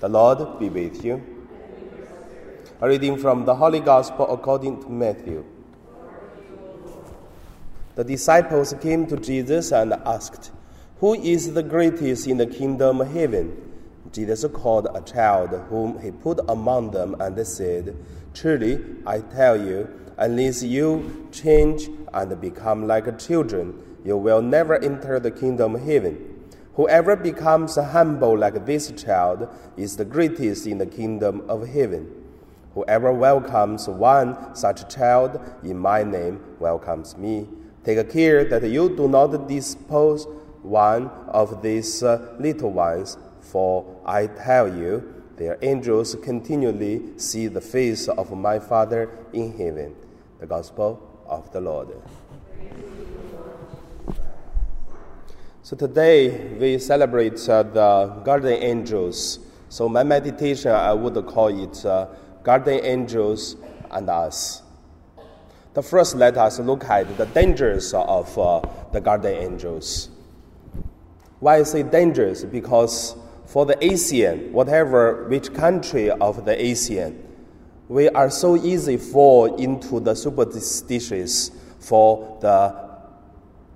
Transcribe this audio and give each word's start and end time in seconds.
The 0.00 0.08
Lord 0.08 0.58
be 0.58 0.70
with 0.70 1.04
you. 1.04 1.22
A 2.80 2.88
reading 2.88 3.18
from 3.18 3.44
the 3.44 3.54
Holy 3.54 3.80
Gospel 3.80 4.32
according 4.32 4.82
to 4.82 4.88
Matthew. 4.88 5.44
The 7.96 8.04
disciples 8.04 8.74
came 8.80 9.06
to 9.08 9.18
Jesus 9.18 9.72
and 9.72 9.92
asked, 9.92 10.52
Who 11.00 11.12
is 11.12 11.52
the 11.52 11.62
greatest 11.62 12.26
in 12.26 12.38
the 12.38 12.46
kingdom 12.46 13.02
of 13.02 13.12
heaven? 13.12 13.74
Jesus 14.10 14.42
called 14.54 14.88
a 14.94 15.02
child 15.02 15.50
whom 15.68 16.00
he 16.00 16.12
put 16.12 16.40
among 16.48 16.92
them 16.92 17.14
and 17.20 17.46
said, 17.46 17.94
Truly, 18.32 18.82
I 19.04 19.20
tell 19.20 19.60
you, 19.60 19.86
unless 20.16 20.62
you 20.62 21.28
change 21.30 21.90
and 22.14 22.40
become 22.40 22.86
like 22.86 23.18
children, 23.18 23.98
you 24.02 24.16
will 24.16 24.40
never 24.40 24.82
enter 24.82 25.20
the 25.20 25.30
kingdom 25.30 25.74
of 25.74 25.82
heaven. 25.82 26.29
Whoever 26.80 27.14
becomes 27.14 27.76
humble 27.76 28.38
like 28.38 28.64
this 28.64 28.90
child 28.92 29.50
is 29.76 29.98
the 29.98 30.04
greatest 30.06 30.66
in 30.66 30.78
the 30.78 30.86
kingdom 30.86 31.42
of 31.46 31.68
heaven. 31.68 32.10
Whoever 32.72 33.12
welcomes 33.12 33.86
one 33.86 34.56
such 34.56 34.88
child 34.88 35.38
in 35.62 35.76
my 35.76 36.02
name 36.04 36.42
welcomes 36.58 37.18
me. 37.18 37.46
Take 37.84 38.08
care 38.08 38.46
that 38.46 38.66
you 38.66 38.96
do 38.96 39.08
not 39.08 39.46
dispose 39.46 40.26
one 40.62 41.10
of 41.28 41.60
these 41.60 42.02
uh, 42.02 42.34
little 42.38 42.72
ones, 42.72 43.18
for 43.42 44.00
I 44.06 44.28
tell 44.28 44.74
you, 44.74 45.22
their 45.36 45.58
angels 45.60 46.16
continually 46.22 47.18
see 47.18 47.48
the 47.48 47.60
face 47.60 48.08
of 48.08 48.32
my 48.32 48.58
Father 48.58 49.10
in 49.34 49.52
heaven. 49.52 49.94
The 50.38 50.46
Gospel 50.46 50.98
of 51.26 51.52
the 51.52 51.60
Lord. 51.60 51.88
So 55.70 55.76
today 55.76 56.48
we 56.58 56.80
celebrate 56.80 57.48
uh, 57.48 57.62
the 57.62 58.06
guardian 58.24 58.60
angels. 58.60 59.38
So 59.68 59.88
my 59.88 60.02
meditation, 60.02 60.72
I 60.72 60.92
would 60.92 61.14
call 61.26 61.46
it 61.46 61.86
uh, 61.86 62.08
angels 62.66 63.54
and 63.92 64.10
us. 64.10 64.62
The 65.74 65.82
first, 65.84 66.16
let 66.16 66.36
us 66.36 66.58
look 66.58 66.82
at 66.86 67.16
the 67.16 67.26
dangers 67.26 67.94
of 67.94 68.36
uh, 68.36 68.62
the 68.90 69.00
guardian 69.00 69.34
angels. 69.36 70.08
Why 71.38 71.58
I 71.58 71.62
say 71.62 71.84
dangerous? 71.84 72.42
Because 72.42 73.14
for 73.46 73.64
the 73.64 73.76
ASEAN, 73.76 74.50
whatever 74.50 75.28
which 75.28 75.54
country 75.54 76.10
of 76.10 76.44
the 76.46 76.56
ASEAN, 76.56 77.16
we 77.86 78.08
are 78.08 78.28
so 78.28 78.56
easy 78.56 78.96
fall 78.96 79.54
into 79.54 80.00
the 80.00 80.16
superstitious 80.16 81.52
for 81.78 82.38
the 82.40 82.74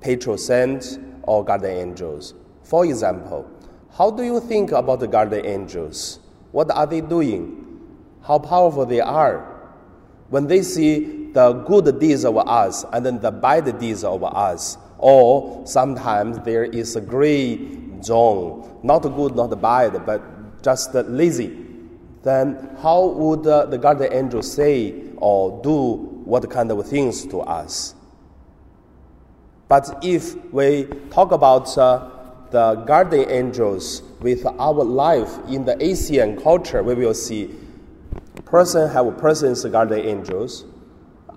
patron 0.00 0.36
saint 0.36 0.98
or 1.26 1.44
guardian 1.44 1.76
angels. 1.76 2.34
For 2.62 2.84
example, 2.84 3.48
how 3.96 4.10
do 4.10 4.22
you 4.22 4.40
think 4.40 4.72
about 4.72 5.00
the 5.00 5.06
guardian 5.08 5.46
angels? 5.46 6.18
What 6.52 6.70
are 6.70 6.86
they 6.86 7.00
doing? 7.00 7.60
How 8.22 8.38
powerful 8.38 8.86
they 8.86 9.00
are? 9.00 9.70
When 10.30 10.46
they 10.46 10.62
see 10.62 11.30
the 11.32 11.52
good 11.52 11.98
deeds 12.00 12.24
of 12.24 12.38
us 12.38 12.84
and 12.92 13.04
then 13.04 13.20
the 13.20 13.30
bad 13.30 13.78
deeds 13.78 14.04
of 14.04 14.24
us, 14.24 14.78
or 14.98 15.66
sometimes 15.66 16.38
there 16.40 16.64
is 16.64 16.96
a 16.96 17.00
gray 17.00 17.78
zone, 18.02 18.80
not 18.82 19.00
good, 19.00 19.36
not 19.36 19.60
bad, 19.60 20.06
but 20.06 20.62
just 20.62 20.94
lazy, 20.94 21.64
then 22.22 22.76
how 22.80 23.06
would 23.06 23.46
uh, 23.46 23.66
the 23.66 23.76
guardian 23.76 24.12
angel 24.12 24.42
say 24.42 24.94
or 25.18 25.60
do 25.62 25.96
what 26.24 26.48
kind 26.50 26.70
of 26.70 26.86
things 26.88 27.26
to 27.26 27.40
us? 27.40 27.94
But 29.68 29.98
if 30.02 30.36
we 30.52 30.84
talk 31.10 31.32
about 31.32 31.76
uh, 31.78 32.10
the 32.50 32.74
guardian 32.86 33.30
angels 33.30 34.02
with 34.20 34.44
our 34.46 34.84
life 34.84 35.38
in 35.48 35.64
the 35.64 35.74
ASEAN 35.76 36.42
culture, 36.42 36.82
we 36.82 36.94
will 36.94 37.14
see 37.14 37.54
person 38.44 38.88
have 38.90 39.06
a 39.06 39.12
persons 39.12 39.64
guardian 39.64 40.06
angels, 40.06 40.64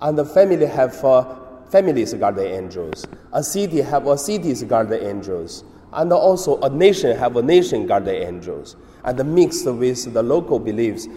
and 0.02 0.16
the 0.16 0.24
family 0.24 0.66
have 0.66 1.04
uh, 1.04 1.36
families 1.70 2.14
guardian 2.14 2.64
angels. 2.64 3.06
A 3.32 3.42
city 3.42 3.80
have 3.80 4.06
a 4.06 4.16
city's 4.16 4.62
guardian 4.62 5.04
angels, 5.04 5.64
and 5.92 6.12
also 6.12 6.60
a 6.60 6.70
nation 6.70 7.16
have 7.16 7.36
a 7.36 7.42
nation 7.42 7.86
guardian 7.86 8.22
angels. 8.22 8.76
And 9.04 9.34
mixed 9.34 9.66
with 9.66 10.12
the 10.12 10.22
local 10.22 10.58
beliefs, 10.58 11.08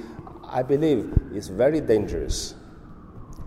I 0.46 0.64
believe 0.64 1.14
is 1.34 1.50
very 1.50 1.82
dangerous, 1.82 2.56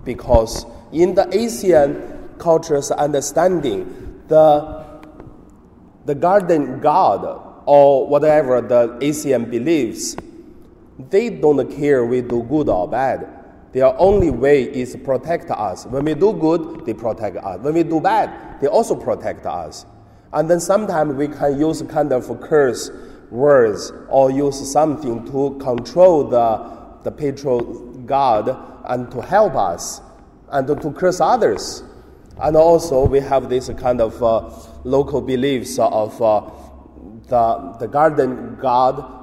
because 0.05 0.67
in 0.93 1.15
the 1.15 1.25
ASEAN 1.25 2.24
culture's 2.39 2.91
understanding, 2.91 4.23
the, 4.29 4.85
the 6.05 6.15
guardian 6.15 6.81
god 6.81 7.63
or 7.67 8.07
whatever 8.07 8.61
the 8.61 8.89
ASEAN 9.01 9.51
believes, 9.51 10.17
they 11.11 11.31
don't 11.31 11.71
care 11.77 12.05
we 12.05 12.21
do 12.21 12.43
good 12.45 12.69
or 12.69 12.89
bad. 12.89 13.45
Their 13.73 13.99
only 13.99 14.31
way 14.31 14.63
is 14.63 14.97
protect 15.03 15.51
us. 15.51 15.85
When 15.87 16.05
we 16.05 16.15
do 16.15 16.33
good, 16.33 16.87
they 16.87 16.95
protect 16.95 17.37
us. 17.39 17.59
When 17.61 17.75
we 17.75 17.83
do 17.83 18.01
bad, 18.01 18.61
they 18.61 18.69
also 18.69 18.95
protect 18.95 19.47
us. 19.47 19.85
And 20.33 20.49
then 20.49 20.61
sometimes 20.61 21.15
we 21.15 21.29
can 21.29 21.59
use 21.59 21.83
kind 21.83 22.13
of 22.13 22.41
curse 22.41 22.91
words 23.31 23.93
or 24.09 24.31
use 24.31 24.71
something 24.71 25.25
to 25.27 25.59
control 25.61 26.25
the, 26.25 26.79
the 27.03 27.11
patron 27.11 28.07
god 28.07 28.57
and 28.87 29.11
to 29.11 29.21
help 29.21 29.55
us 29.55 30.01
and 30.51 30.67
to 30.69 30.93
curse 30.93 31.21
others. 31.21 31.83
And 32.41 32.57
also, 32.57 33.07
we 33.07 33.21
have 33.21 33.49
this 33.49 33.71
kind 33.79 34.01
of 34.01 34.23
uh, 34.23 34.51
local 34.85 35.21
beliefs 35.21 35.79
of 35.79 36.21
uh, 36.21 36.51
the, 37.29 37.77
the 37.79 37.87
guardian 37.87 38.57
god 38.61 39.23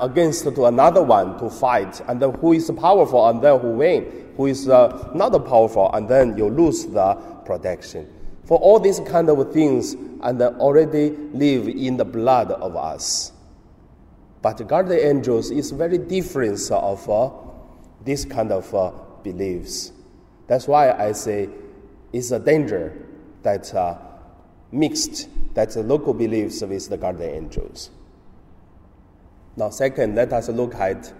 against 0.00 0.44
to 0.44 0.66
another 0.66 1.02
one 1.02 1.38
to 1.38 1.48
fight, 1.48 2.00
and 2.06 2.20
then 2.20 2.34
who 2.34 2.52
is 2.52 2.70
powerful, 2.76 3.28
and 3.28 3.42
then 3.42 3.58
who 3.60 3.70
win, 3.70 4.28
who 4.36 4.46
is 4.46 4.68
uh, 4.68 5.10
not 5.14 5.32
powerful, 5.46 5.90
and 5.94 6.08
then 6.08 6.36
you 6.36 6.50
lose 6.50 6.86
the 6.86 7.14
protection. 7.46 8.06
For 8.44 8.58
all 8.58 8.78
these 8.78 9.00
kind 9.00 9.30
of 9.30 9.52
things, 9.52 9.94
and 10.22 10.42
already 10.42 11.10
live 11.32 11.66
in 11.68 11.96
the 11.96 12.04
blood 12.04 12.50
of 12.50 12.76
us. 12.76 13.32
But 14.42 14.66
guardian 14.68 15.16
angels 15.16 15.50
is 15.50 15.70
very 15.70 15.98
different 15.98 16.70
of 16.70 17.08
uh, 17.08 17.30
this 18.04 18.24
kind 18.24 18.52
of 18.52 18.74
uh, 18.74 18.92
beliefs. 19.22 19.92
That's 20.46 20.66
why 20.66 20.92
I 20.92 21.12
say 21.12 21.48
is 22.12 22.32
a 22.32 22.38
danger 22.38 22.92
that 23.42 23.72
uh, 23.74 23.96
mixed 24.72 25.28
that 25.54 25.70
the 25.70 25.82
local 25.82 26.14
beliefs 26.14 26.62
with 26.62 26.88
the 26.88 26.96
guardian 26.96 27.30
angels. 27.30 27.90
Now, 29.56 29.70
second, 29.70 30.14
let 30.14 30.32
us 30.32 30.48
look 30.48 30.74
at 30.74 31.12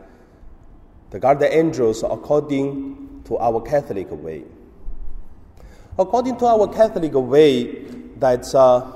the 1.10 1.18
guardian 1.18 1.52
angels 1.52 2.02
according 2.02 3.22
to 3.24 3.38
our 3.38 3.60
Catholic 3.60 4.08
way. 4.10 4.44
According 5.98 6.36
to 6.38 6.46
our 6.46 6.68
Catholic 6.68 7.12
way, 7.14 7.86
that 8.20 8.54
uh, 8.54 8.86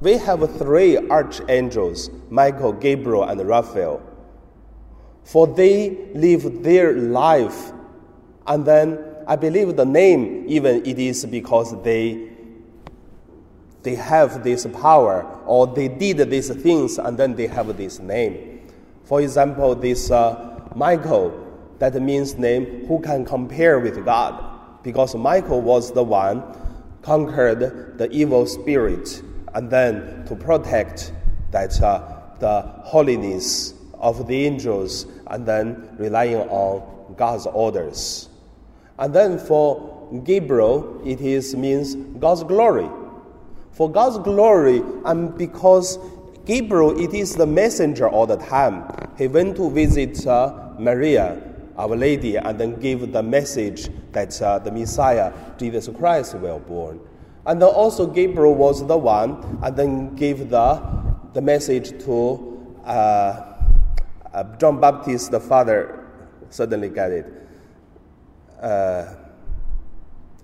we 0.00 0.18
have 0.18 0.58
three 0.58 0.98
archangels 1.08 2.10
Michael, 2.28 2.72
Gabriel, 2.72 3.24
and 3.24 3.40
Raphael. 3.46 4.02
For 5.22 5.46
they 5.46 6.10
live 6.12 6.62
their 6.62 6.92
life 6.92 7.72
and 8.46 8.66
then 8.66 9.13
I 9.26 9.36
believe 9.36 9.76
the 9.76 9.86
name 9.86 10.44
even 10.48 10.84
it 10.84 10.98
is 10.98 11.24
because 11.24 11.80
they 11.82 12.30
they 13.82 13.94
have 13.94 14.42
this 14.42 14.66
power 14.66 15.24
or 15.46 15.66
they 15.66 15.88
did 15.88 16.30
these 16.30 16.48
things 16.62 16.98
and 16.98 17.18
then 17.18 17.34
they 17.34 17.46
have 17.46 17.76
this 17.76 18.00
name. 18.00 18.66
For 19.04 19.20
example, 19.20 19.74
this 19.74 20.10
uh, 20.10 20.68
Michael, 20.74 21.32
that 21.78 21.94
means 22.00 22.36
name 22.36 22.86
who 22.86 23.00
can 23.00 23.26
compare 23.26 23.78
with 23.78 24.02
God, 24.04 24.82
because 24.82 25.14
Michael 25.14 25.60
was 25.60 25.92
the 25.92 26.02
one 26.02 26.42
conquered 27.02 27.98
the 27.98 28.10
evil 28.10 28.46
spirit 28.46 29.22
and 29.52 29.70
then 29.70 30.24
to 30.26 30.34
protect 30.34 31.12
that 31.50 31.80
uh, 31.82 32.22
the 32.40 32.62
holiness 32.84 33.74
of 33.94 34.26
the 34.26 34.46
angels 34.46 35.06
and 35.26 35.44
then 35.46 35.88
relying 35.98 36.36
on 36.36 37.14
God's 37.16 37.46
orders. 37.46 38.30
And 38.98 39.14
then 39.14 39.38
for 39.38 39.94
Gabriel, 40.24 41.00
it 41.04 41.20
is 41.20 41.54
means 41.56 41.94
God's 41.94 42.44
glory. 42.44 42.88
For 43.72 43.90
God's 43.90 44.18
glory, 44.18 44.82
and 45.04 45.36
because 45.36 45.98
Gabriel, 46.44 46.98
it 47.00 47.12
is 47.12 47.34
the 47.34 47.46
messenger 47.46 48.08
all 48.08 48.26
the 48.26 48.36
time. 48.36 48.84
He 49.18 49.26
went 49.26 49.56
to 49.56 49.68
visit 49.70 50.24
uh, 50.26 50.70
Maria, 50.78 51.42
Our 51.76 51.96
Lady, 51.96 52.36
and 52.36 52.58
then 52.58 52.78
gave 52.78 53.10
the 53.12 53.22
message 53.22 53.88
that 54.12 54.40
uh, 54.40 54.60
the 54.60 54.70
Messiah, 54.70 55.32
Jesus 55.58 55.88
Christ, 55.88 56.36
will 56.36 56.60
born. 56.60 57.00
And 57.46 57.60
then 57.60 57.68
also 57.68 58.06
Gabriel 58.06 58.54
was 58.54 58.86
the 58.86 58.96
one, 58.96 59.58
and 59.62 59.76
then 59.76 60.14
gave 60.14 60.50
the, 60.50 60.80
the 61.32 61.40
message 61.40 62.04
to 62.04 62.78
uh, 62.84 63.54
uh 64.32 64.56
John 64.58 64.80
Baptist, 64.80 65.30
the 65.30 65.40
father, 65.40 66.06
suddenly 66.50 66.88
got 66.90 67.10
it 67.10 67.43
uh, 68.64 69.14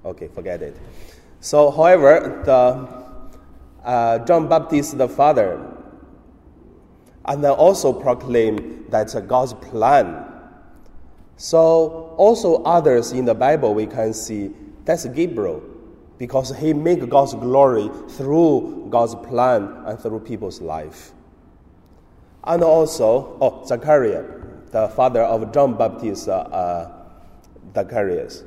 okay, 0.04 0.28
forget 0.28 0.62
it. 0.62 0.76
So, 1.40 1.70
however, 1.70 2.42
the 2.44 3.00
uh, 3.84 4.18
John 4.26 4.48
Baptist, 4.48 4.98
the 4.98 5.08
father, 5.08 5.58
and 7.24 7.44
also 7.44 7.92
proclaim 7.92 8.86
that's 8.88 9.14
God's 9.14 9.54
plan. 9.54 10.26
So 11.36 12.14
also 12.18 12.62
others 12.64 13.12
in 13.12 13.24
the 13.24 13.34
Bible 13.34 13.72
we 13.72 13.86
can 13.86 14.12
see 14.12 14.50
that's 14.84 15.06
Gabriel 15.06 15.62
because 16.18 16.54
he 16.58 16.74
make 16.74 17.08
God's 17.08 17.34
glory 17.34 17.88
through 18.10 18.88
God's 18.90 19.14
plan 19.14 19.82
and 19.86 19.98
through 19.98 20.20
people's 20.20 20.60
life. 20.60 21.12
And 22.44 22.62
also, 22.62 23.38
oh, 23.40 23.64
Zachariah, 23.66 24.24
the 24.70 24.88
father 24.88 25.22
of 25.22 25.52
John 25.52 25.78
Baptist, 25.78 26.28
uh, 26.28 26.32
uh, 26.32 26.99
Zacharias. 27.74 28.44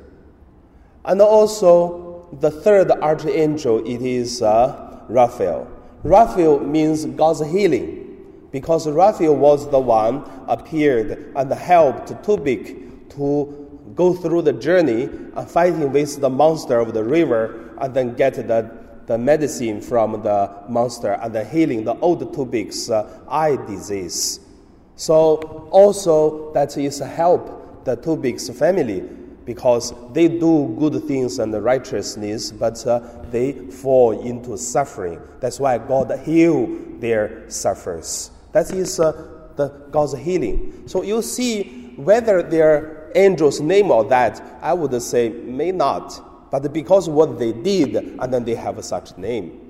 And 1.04 1.20
also, 1.20 2.26
the 2.40 2.50
third 2.50 2.90
archangel, 2.90 3.78
it 3.86 4.02
is 4.02 4.42
uh, 4.42 5.00
Raphael. 5.08 5.68
Raphael 6.02 6.60
means 6.60 7.04
God's 7.04 7.44
healing 7.46 8.04
because 8.50 8.88
Raphael 8.88 9.34
was 9.34 9.68
the 9.70 9.78
one 9.78 10.24
appeared 10.48 11.32
and 11.34 11.52
helped 11.52 12.08
Tobit 12.22 13.10
to 13.10 13.92
go 13.94 14.12
through 14.14 14.42
the 14.42 14.52
journey 14.52 15.04
and 15.04 15.50
fighting 15.50 15.92
with 15.92 16.20
the 16.20 16.30
monster 16.30 16.78
of 16.78 16.94
the 16.94 17.04
river 17.04 17.74
and 17.78 17.94
then 17.94 18.14
get 18.14 18.34
the, 18.34 18.70
the 19.06 19.18
medicine 19.18 19.80
from 19.80 20.22
the 20.22 20.50
monster 20.68 21.12
and 21.12 21.34
then 21.34 21.46
healing 21.46 21.84
the 21.84 21.94
old 22.00 22.32
Tobit's 22.34 22.90
uh, 22.90 23.20
eye 23.28 23.56
disease. 23.66 24.40
So 24.96 25.68
also 25.70 26.52
that 26.52 26.76
is 26.76 27.00
a 27.00 27.06
help 27.06 27.63
the 27.84 27.96
Tobit's 27.96 28.48
family 28.50 29.02
because 29.44 29.92
they 30.12 30.28
do 30.28 30.74
good 30.78 31.04
things 31.04 31.38
and 31.38 31.52
righteousness, 31.62 32.50
but 32.50 32.84
uh, 32.86 33.00
they 33.30 33.52
fall 33.52 34.20
into 34.20 34.56
suffering. 34.56 35.20
That's 35.40 35.60
why 35.60 35.78
God 35.78 36.18
heal 36.24 36.66
their 36.98 37.48
suffers. 37.50 38.30
That 38.52 38.70
is 38.72 38.98
uh, 38.98 39.12
the 39.56 39.68
God's 39.90 40.16
healing. 40.16 40.84
So 40.86 41.02
you 41.02 41.20
see 41.22 41.92
whether 41.96 42.42
their 42.42 43.12
angel's 43.16 43.60
name 43.60 43.90
or 43.90 44.04
that, 44.04 44.42
I 44.62 44.72
would 44.72 45.00
say 45.02 45.28
may 45.28 45.72
not. 45.72 46.50
But 46.50 46.72
because 46.72 47.08
what 47.08 47.38
they 47.38 47.52
did, 47.52 47.96
and 47.96 48.32
then 48.32 48.44
they 48.44 48.54
have 48.54 48.82
such 48.84 49.16
name. 49.18 49.63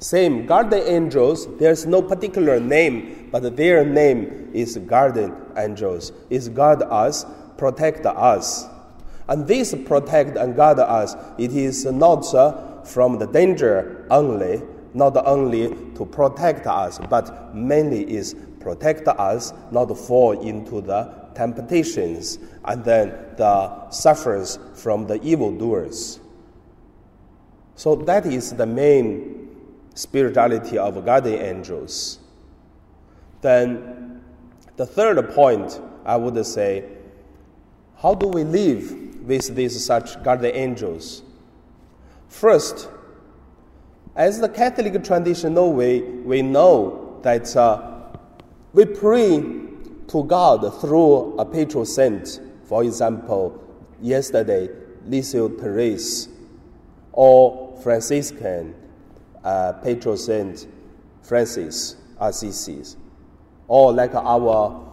Same, 0.00 0.46
guardian 0.46 0.86
angels, 0.86 1.48
there's 1.58 1.84
no 1.84 2.00
particular 2.00 2.60
name, 2.60 3.28
but 3.32 3.56
their 3.56 3.84
name 3.84 4.50
is 4.52 4.78
guardian 4.78 5.34
angels. 5.56 6.12
Is 6.30 6.48
guard 6.48 6.82
us, 6.82 7.26
protect 7.56 8.06
us. 8.06 8.66
And 9.28 9.46
this 9.46 9.74
protect 9.86 10.36
and 10.36 10.54
guard 10.54 10.78
us, 10.78 11.16
it 11.36 11.52
is 11.52 11.84
not 11.84 12.22
from 12.86 13.18
the 13.18 13.26
danger 13.26 14.06
only, 14.10 14.62
not 14.94 15.16
only 15.26 15.68
to 15.96 16.06
protect 16.06 16.68
us, 16.68 17.00
but 17.10 17.54
mainly 17.54 18.08
is 18.08 18.36
protect 18.60 19.08
us 19.08 19.52
not 19.70 19.96
fall 19.98 20.40
into 20.40 20.80
the 20.80 21.12
temptations 21.34 22.38
and 22.64 22.84
then 22.84 23.08
the 23.36 23.90
suffers 23.90 24.58
from 24.74 25.06
the 25.06 25.20
evildoers. 25.22 26.20
So 27.76 27.94
that 27.94 28.26
is 28.26 28.52
the 28.54 28.66
main 28.66 29.37
spirituality 29.98 30.78
of 30.78 31.04
guardian 31.04 31.42
angels. 31.42 32.20
Then 33.40 34.20
the 34.76 34.86
third 34.86 35.30
point 35.30 35.80
I 36.04 36.14
would 36.14 36.46
say, 36.46 36.84
how 37.96 38.14
do 38.14 38.28
we 38.28 38.44
live 38.44 39.24
with 39.26 39.56
these 39.56 39.84
such 39.84 40.22
guardian 40.22 40.54
angels? 40.54 41.22
First, 42.28 42.88
as 44.14 44.40
the 44.40 44.48
Catholic 44.48 45.02
traditional 45.02 45.72
way, 45.72 46.02
we 46.02 46.42
know 46.42 47.18
that 47.22 47.56
uh, 47.56 48.12
we 48.72 48.84
pray 48.84 49.40
to 49.40 50.24
God 50.24 50.80
through 50.80 51.36
a 51.38 51.44
patron 51.44 51.84
saint. 51.84 52.40
For 52.66 52.84
example, 52.84 53.60
yesterday, 54.00 54.68
Lisieux 55.06 55.58
Therese, 55.58 56.28
or 57.12 57.76
Franciscan 57.82 58.76
uh, 59.44 59.72
patron 59.74 60.16
saint 60.16 60.66
Francis 61.22 61.96
Assisi, 62.20 62.82
or 63.66 63.92
like 63.92 64.14
our 64.14 64.84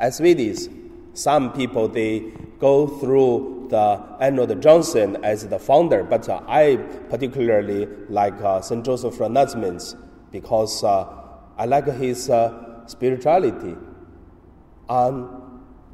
SVDs, 0.00 0.68
some 1.14 1.52
people 1.52 1.88
they 1.88 2.20
go 2.58 2.86
through 2.86 3.66
the 3.70 4.00
Arnold 4.20 4.60
Janssen 4.62 5.16
as 5.24 5.46
the 5.48 5.58
founder, 5.58 6.04
but 6.04 6.28
uh, 6.28 6.42
I 6.46 6.76
particularly 7.08 7.88
like 8.08 8.34
uh, 8.42 8.60
St. 8.60 8.84
Joseph 8.84 9.20
Announcements 9.20 9.96
because 10.30 10.84
uh, 10.84 11.06
I 11.56 11.64
like 11.64 11.86
his 11.86 12.28
uh, 12.28 12.86
spirituality. 12.86 13.76
And 14.88 15.28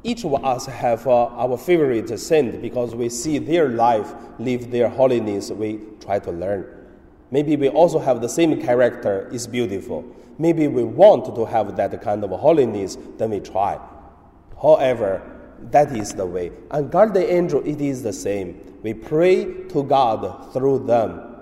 each 0.03 0.25
of 0.25 0.43
us 0.43 0.65
have 0.65 1.07
uh, 1.07 1.27
our 1.27 1.57
favorite 1.57 2.17
saint 2.19 2.61
because 2.61 2.95
we 2.95 3.09
see 3.09 3.37
their 3.37 3.69
life, 3.69 4.13
live 4.39 4.71
their 4.71 4.89
holiness, 4.89 5.51
we 5.51 5.79
try 6.01 6.19
to 6.19 6.31
learn. 6.31 6.78
Maybe 7.31 7.55
we 7.55 7.69
also 7.69 7.99
have 7.99 8.21
the 8.21 8.29
same 8.29 8.61
character, 8.61 9.29
is 9.31 9.47
beautiful. 9.47 10.03
Maybe 10.37 10.67
we 10.67 10.83
want 10.83 11.25
to 11.35 11.45
have 11.45 11.75
that 11.77 12.01
kind 12.01 12.23
of 12.23 12.31
holiness, 12.31 12.97
then 13.17 13.31
we 13.31 13.39
try. 13.39 13.79
However, 14.61 15.21
that 15.71 15.95
is 15.95 16.13
the 16.13 16.25
way. 16.25 16.51
And 16.71 16.91
guardian 16.91 17.29
angel, 17.29 17.61
it 17.65 17.81
is 17.81 18.03
the 18.03 18.13
same. 18.13 18.79
We 18.81 18.93
pray 18.93 19.45
to 19.69 19.83
God 19.83 20.53
through 20.53 20.85
them. 20.85 21.35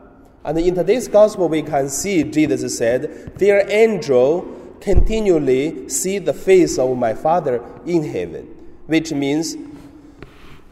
And 0.43 0.57
in 0.57 0.75
today's 0.75 1.07
gospel, 1.07 1.49
we 1.49 1.61
can 1.61 1.89
see 1.89 2.23
Jesus 2.23 2.77
said, 2.77 3.37
Their 3.37 3.69
angel 3.69 4.53
continually 4.81 5.89
see 5.89 6.19
the 6.19 6.33
face 6.33 6.77
of 6.77 6.97
my 6.97 7.13
Father 7.13 7.63
in 7.85 8.03
heaven, 8.03 8.45
which 8.85 9.11
means, 9.11 9.55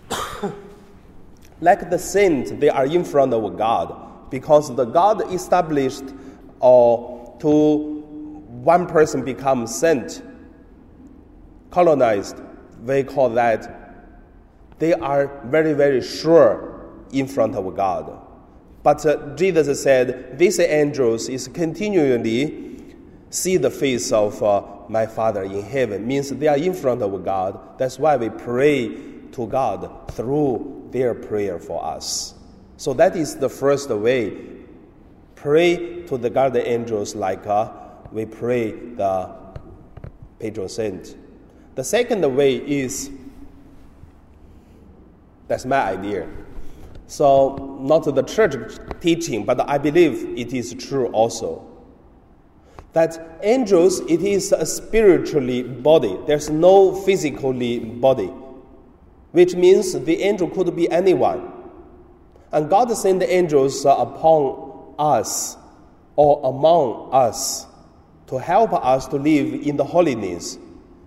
like 1.61 1.89
the 1.89 1.99
saints, 1.99 2.51
they 2.51 2.69
are 2.69 2.85
in 2.85 3.03
front 3.03 3.33
of 3.33 3.57
God, 3.57 4.04
because 4.35 4.75
the 4.75 4.83
God 4.83 5.31
established 5.31 6.03
or 6.59 7.37
to 7.39 8.01
one 8.65 8.85
person 8.85 9.23
become 9.23 9.65
saint, 9.65 10.21
canonized, 11.71 12.35
we 12.83 13.03
call 13.03 13.29
that 13.29 13.95
they 14.77 14.93
are 14.93 15.39
very, 15.45 15.71
very 15.71 16.01
sure 16.01 16.85
in 17.13 17.27
front 17.27 17.55
of 17.55 17.73
God. 17.77 18.19
But 18.83 19.05
uh, 19.05 19.35
Jesus 19.37 19.81
said, 19.81 20.37
these 20.37 20.59
angels 20.59 21.29
is 21.29 21.47
continually 21.47 22.93
see 23.29 23.55
the 23.55 23.71
face 23.71 24.11
of 24.11 24.43
uh, 24.43 24.63
my 24.89 25.05
Father 25.05 25.43
in 25.43 25.63
heaven. 25.63 26.05
Means 26.05 26.29
they 26.31 26.49
are 26.49 26.57
in 26.57 26.73
front 26.73 27.01
of 27.01 27.23
God. 27.23 27.79
That's 27.79 27.97
why 27.97 28.17
we 28.17 28.27
pray 28.27 28.89
to 29.31 29.47
God 29.47 30.11
through 30.11 30.89
their 30.91 31.13
prayer 31.13 31.57
for 31.57 31.81
us. 31.81 32.33
So 32.77 32.93
that 32.93 33.15
is 33.15 33.35
the 33.35 33.49
first 33.49 33.89
way. 33.89 34.37
Pray 35.35 36.03
to 36.03 36.17
the 36.17 36.29
guardian 36.29 36.65
angels 36.65 37.15
like 37.15 37.45
uh, 37.45 37.71
we 38.11 38.25
pray 38.25 38.71
the 38.71 39.29
patron 40.39 40.69
saint. 40.69 41.15
The 41.75 41.83
second 41.83 42.35
way 42.35 42.55
is 42.55 43.11
that's 45.47 45.65
my 45.65 45.79
idea. 45.79 46.27
So, 47.07 47.77
not 47.81 48.03
the 48.03 48.23
church 48.23 48.77
teaching, 48.99 49.45
but 49.45 49.69
I 49.69 49.77
believe 49.77 50.37
it 50.37 50.53
is 50.53 50.73
true 50.73 51.07
also. 51.07 51.67
That 52.93 53.39
angels, 53.43 53.99
it 54.01 54.21
is 54.21 54.51
a 54.51 54.65
spiritually 54.65 55.61
body. 55.61 56.17
There's 56.25 56.49
no 56.49 56.95
physically 56.95 57.79
body, 57.79 58.31
which 59.33 59.53
means 59.53 59.93
the 59.93 60.21
angel 60.23 60.49
could 60.49 60.75
be 60.75 60.89
anyone. 60.89 61.51
And 62.51 62.69
God 62.69 62.91
sent 62.95 63.19
the 63.19 63.31
angels 63.31 63.83
upon 63.85 64.93
us 64.97 65.57
or 66.15 66.41
among 66.43 67.09
us 67.11 67.67
to 68.27 68.37
help 68.37 68.73
us 68.73 69.07
to 69.07 69.17
live 69.17 69.53
in 69.53 69.77
the 69.77 69.83
holiness 69.83 70.57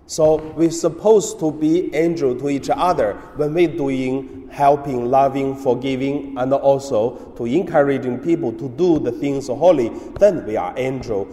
so 0.09 0.37
we're 0.53 0.71
supposed 0.71 1.39
to 1.39 1.51
be 1.51 1.93
angel 1.93 2.33
to 2.39 2.49
each 2.49 2.67
other 2.71 3.13
when 3.35 3.53
we're 3.53 3.67
doing 3.67 4.49
helping, 4.51 5.05
loving, 5.05 5.55
forgiving, 5.55 6.35
and 6.35 6.51
also 6.51 7.15
to 7.37 7.45
encouraging 7.45 8.17
people 8.17 8.51
to 8.53 8.69
do 8.69 8.97
the 8.97 9.11
things 9.11 9.47
holy. 9.49 9.89
Then 10.17 10.47
we 10.47 10.57
are 10.57 10.73
angel 10.77 11.27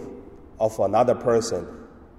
of 0.59 0.79
another 0.79 1.15
person. 1.15 1.65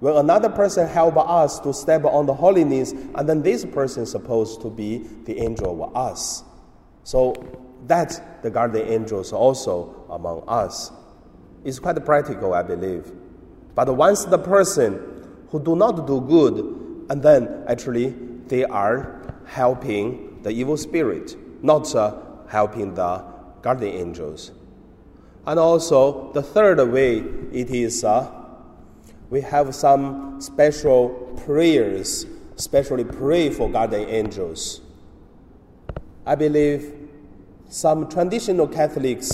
When 0.01 0.17
another 0.17 0.49
person 0.49 0.85
help 0.85 1.15
us 1.15 1.61
to 1.61 1.73
step 1.73 2.03
on 2.03 2.25
the 2.25 2.33
holiness, 2.33 2.91
and 2.91 3.29
then 3.29 3.41
this 3.41 3.63
person 3.63 4.03
is 4.03 4.11
supposed 4.11 4.61
to 4.63 4.69
be 4.69 5.07
the 5.23 5.39
angel 5.39 5.81
of 5.81 5.95
us. 5.95 6.43
So 7.05 7.35
that's 7.87 8.21
the 8.41 8.49
guardian 8.49 8.87
angels 8.87 9.33
also 9.33 10.05
among 10.09 10.43
us. 10.47 10.91
It's 11.63 11.79
quite 11.79 12.03
practical, 12.05 12.53
I 12.53 12.63
believe. 12.63 13.11
But 13.75 13.95
once 13.95 14.25
the 14.25 14.37
person 14.37 15.27
who 15.49 15.59
do 15.59 15.75
not 15.75 16.07
do 16.07 16.21
good, 16.21 17.07
and 17.09 17.21
then 17.21 17.63
actually 17.67 18.09
they 18.47 18.63
are 18.65 19.35
helping 19.45 20.41
the 20.43 20.51
evil 20.51 20.77
spirit, 20.77 21.35
not 21.63 21.93
uh, 21.95 22.15
helping 22.47 22.93
the 22.93 23.23
guardian 23.61 23.95
angels. 23.95 24.51
And 25.45 25.59
also, 25.59 26.31
the 26.33 26.43
third 26.43 26.77
way 26.91 27.17
it 27.51 27.69
is 27.69 28.03
uh, 28.03 28.29
we 29.29 29.41
have 29.41 29.73
some 29.75 30.41
special 30.41 31.09
prayers, 31.45 32.25
especially 32.57 33.03
pray 33.03 33.49
for 33.49 33.69
guardian 33.69 34.09
angels. 34.09 34.81
I 36.25 36.35
believe 36.35 36.98
some 37.69 38.09
traditional 38.09 38.67
Catholics, 38.67 39.31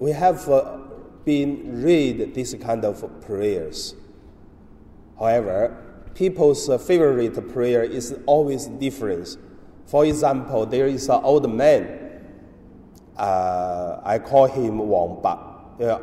we 0.00 0.10
have 0.10 0.48
uh, 0.48 0.78
been 1.24 1.82
read 1.82 2.34
this 2.34 2.54
kind 2.54 2.84
of 2.84 3.20
prayers. 3.24 3.94
However, 5.18 5.76
people's 6.14 6.68
uh, 6.68 6.76
favorite 6.76 7.52
prayer 7.52 7.84
is 7.84 8.16
always 8.26 8.66
different. 8.66 9.36
For 9.86 10.04
example, 10.04 10.66
there 10.66 10.88
is 10.88 11.08
an 11.08 11.20
old 11.22 11.48
man. 11.48 12.00
Uh, 13.16 14.00
I 14.02 14.18
call 14.18 14.46
him 14.46 14.78
Wang 14.78 15.20
Ba, 15.22 15.84
uh, 15.84 15.98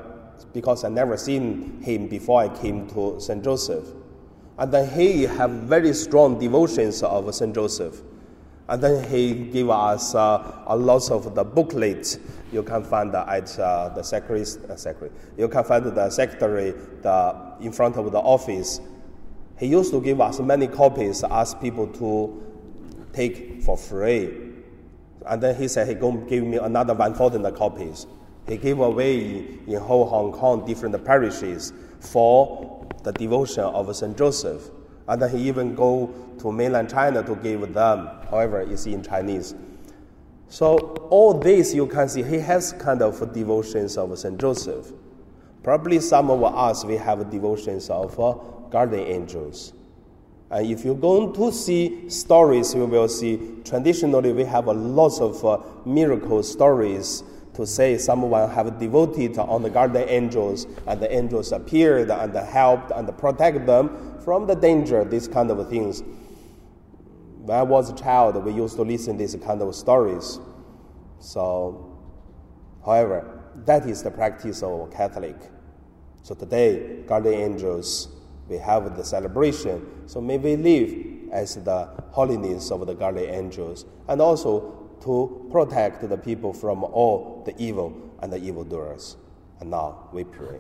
because 0.54 0.86
I 0.86 0.90
never 0.90 1.18
seen 1.18 1.82
him 1.82 2.08
before 2.08 2.42
I 2.42 2.48
came 2.48 2.88
to 2.92 3.20
St. 3.20 3.44
Joseph. 3.44 3.86
And 4.58 4.72
then 4.72 4.90
he 4.90 5.24
have 5.24 5.50
very 5.52 5.94
strong 5.94 6.40
devotions 6.40 7.04
of 7.04 7.36
St. 7.36 7.54
Joseph. 7.54 8.02
And 8.72 8.82
then 8.82 9.04
he 9.10 9.34
gave 9.34 9.70
us 9.70 10.16
uh, 10.16 10.64
a 10.66 10.78
lot 10.78 11.12
of 11.12 11.36
the 11.36 11.44
booklets 11.44 12.18
you 12.54 12.64
can 12.64 12.86
find 12.86 13.14
at 13.14 13.60
uh, 13.60 13.90
the 13.90 14.02
secretary, 14.02 14.44
uh, 14.44 14.78
secretary. 14.78 15.12
You 15.38 15.50
can 15.50 15.66
find 15.66 15.84
the 15.84 16.10
secretary 16.10 16.72
the, 17.02 17.36
in 17.60 17.74
front 17.74 17.98
of 17.98 18.10
the 18.14 18.20
office. 18.20 18.80
He 19.60 19.66
used 19.66 19.92
to 19.92 20.00
give 20.00 20.22
us 20.22 20.40
many 20.40 20.68
copies, 20.68 21.22
ask 21.26 21.60
people 21.60 21.86
to 21.88 22.42
take 23.12 23.62
for 23.62 23.76
free. 23.76 24.54
And 25.26 25.44
then 25.44 25.58
he 25.58 25.68
said 25.68 25.90
he 25.90 25.94
going 25.94 26.24
to 26.24 26.30
give 26.30 26.46
me 26.46 26.56
another 26.56 26.94
1,000 26.94 27.54
copies. 27.54 28.08
He 28.48 28.56
gave 28.56 28.80
away 28.80 29.60
in 29.68 29.82
whole 29.82 30.06
Hong 30.06 30.32
Kong 30.32 30.66
different 30.66 31.04
parishes 31.04 31.74
for 32.00 32.88
the 33.04 33.12
devotion 33.12 33.66
of 33.66 33.94
St. 33.94 34.18
Joseph. 34.18 34.72
And 35.08 35.22
then 35.22 35.30
he 35.36 35.48
even 35.48 35.76
go 35.76 36.14
to 36.40 36.52
mainland 36.52 36.90
China 36.90 37.24
to 37.24 37.36
give 37.36 37.74
them. 37.74 38.10
However, 38.30 38.62
it's 38.62 38.86
in 38.86 39.04
Chinese. 39.04 39.56
So 40.48 40.78
all 41.10 41.34
this 41.34 41.74
you 41.74 41.88
can 41.88 42.10
see 42.10 42.24
he 42.24 42.40
has 42.40 42.74
kind 42.74 43.02
of 43.02 43.34
devotions 43.34 43.98
of 43.98 44.18
St. 44.20 44.38
Joseph. 44.38 44.92
Probably 45.64 46.00
some 46.00 46.30
of 46.30 46.44
us 46.44 46.84
we 46.84 46.98
have 46.98 47.30
devotions 47.30 47.90
of 47.90 48.20
uh, 48.20 48.34
guardian 48.70 49.08
angels. 49.08 49.74
And 50.50 50.70
if 50.70 50.84
you're 50.84 50.96
going 50.96 51.34
to 51.36 51.54
see 51.54 52.10
stories, 52.10 52.76
you 52.76 52.86
will 52.86 53.08
see 53.08 53.62
traditionally 53.64 54.34
we 54.34 54.44
have 54.44 54.68
a 54.68 54.74
lot 54.74 55.22
of 55.22 55.46
uh, 55.46 55.60
miracle 55.86 56.44
stories 56.44 57.24
to 57.54 57.66
say 57.66 57.98
someone 57.98 58.50
have 58.50 58.78
devoted 58.78 59.38
on 59.38 59.64
the 59.64 59.70
guardian 59.70 60.10
angels 60.10 60.68
and 60.88 61.00
the 61.00 61.14
angels 61.14 61.54
appeared 61.54 62.10
and 62.12 62.36
helped 62.36 62.92
and 62.92 63.18
protect 63.18 63.66
them 63.66 64.11
from 64.24 64.48
the 64.48 64.56
danger, 64.56 65.04
these 65.04 65.28
kind 65.28 65.52
of 65.52 65.70
things. 65.70 66.04
When 67.44 67.58
I 67.58 67.64
was 67.64 67.90
a 67.90 67.96
child, 67.96 68.44
we 68.44 68.54
used 68.54 68.76
to 68.76 68.84
listen 68.84 69.18
these 69.18 69.36
kind 69.36 69.62
of 69.62 69.74
stories. 69.76 70.40
So, 71.20 71.98
however, 72.86 73.42
that 73.66 73.86
is 73.86 74.04
the 74.04 74.12
practice 74.12 74.64
of 74.64 74.92
Catholic. 74.92 75.36
So 76.24 76.36
today, 76.36 77.04
guardian 77.08 77.40
angels, 77.40 78.10
we 78.48 78.58
have 78.58 78.96
the 78.96 79.04
celebration. 79.04 80.08
So 80.08 80.22
may 80.22 80.38
we 80.38 80.56
live 80.56 81.32
as 81.32 81.56
the 81.56 81.90
holiness 82.12 82.72
of 82.72 82.86
the 82.86 82.94
guardian 82.94 83.34
angels, 83.34 83.86
and 84.08 84.22
also 84.22 84.78
to 85.02 85.48
protect 85.52 86.08
the 86.08 86.18
people 86.18 86.54
from 86.54 86.84
all 86.84 87.42
the 87.46 87.56
evil 87.58 87.94
and 88.22 88.32
the 88.32 88.38
evildoers. 88.38 89.18
And 89.60 89.72
now 89.72 90.10
we 90.12 90.24
pray. 90.24 90.60